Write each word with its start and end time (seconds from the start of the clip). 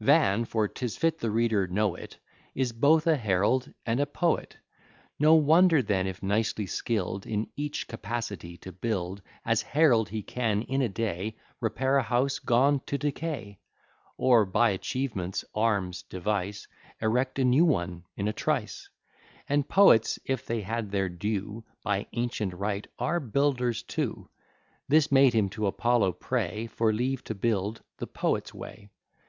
Van 0.00 0.44
(for 0.44 0.66
'tis 0.66 0.96
fit 0.96 1.20
the 1.20 1.30
reader 1.30 1.68
know 1.68 1.94
it) 1.94 2.18
Is 2.56 2.72
both 2.72 3.06
a 3.06 3.14
Herald 3.16 3.72
and 3.86 4.00
a 4.00 4.04
Poet; 4.06 4.58
No 5.20 5.34
wonder 5.36 5.80
then 5.80 6.08
if 6.08 6.24
nicely 6.24 6.66
skill'd 6.66 7.24
In 7.24 7.46
each 7.54 7.86
capacity 7.86 8.56
to 8.56 8.72
build. 8.72 9.22
As 9.44 9.62
Herald, 9.62 10.08
he 10.08 10.24
can 10.24 10.62
in 10.62 10.82
a 10.82 10.88
day 10.88 11.36
Repair 11.60 11.98
a 11.98 12.02
house 12.02 12.40
gone 12.40 12.80
to 12.86 12.98
decay; 12.98 13.60
Or 14.16 14.44
by 14.44 14.70
achievements, 14.70 15.44
arms, 15.54 16.02
device, 16.02 16.66
Erect 17.00 17.38
a 17.38 17.44
new 17.44 17.64
one 17.64 18.04
in 18.16 18.26
a 18.26 18.32
trice; 18.32 18.90
And 19.48 19.68
poets, 19.68 20.18
if 20.24 20.44
they 20.46 20.62
had 20.62 20.90
their 20.90 21.08
due, 21.08 21.62
By 21.84 22.08
ancient 22.12 22.54
right 22.54 22.84
are 22.98 23.20
builders 23.20 23.84
too: 23.84 24.28
This 24.88 25.12
made 25.12 25.32
him 25.32 25.48
to 25.50 25.68
Apollo 25.68 26.14
pray 26.14 26.66
For 26.66 26.92
leave 26.92 27.22
to 27.22 27.36
build 27.36 27.84
the 27.98 28.08
poets 28.08 28.52
way. 28.52 28.90